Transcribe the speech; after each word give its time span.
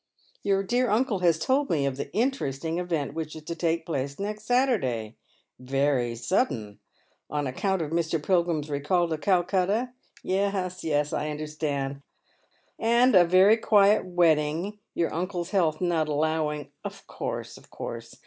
Your 0.41 0.63
dear 0.63 0.89
uncle 0.89 1.19
has 1.19 1.37
told 1.37 1.69
me 1.69 1.85
of 1.85 1.95
the 1.95 2.11
interesting 2.11 2.79
event 2.79 3.13
which 3.13 3.35
is 3.35 3.43
to 3.43 3.53
take 3.53 3.85
place 3.85 4.17
next 4.19 4.45
Saturday. 4.45 5.15
Very 5.59 6.15
sudden! 6.15 6.79
On 7.29 7.45
account 7.45 7.83
of 7.83 7.91
Mr. 7.91 8.17
Pilgrim's 8.19 8.67
recall_ 8.67 9.07
to 9.09 9.17
Calcutta, 9.19 9.93
yes— 10.23 10.83
yes, 10.83 11.13
I 11.13 11.29
understand, 11.29 12.01
and 12.79 13.13
a 13.13 13.23
very 13.23 13.57
quiet 13.57 14.03
wedding, 14.03 14.79
your 14.95 15.13
uncle's 15.13 15.51
health 15.51 15.79
not 15.79 16.07
allowing— 16.07 16.71
of 16.83 17.05
course, 17.05 17.55
of 17.55 17.69
course. 17.69 18.15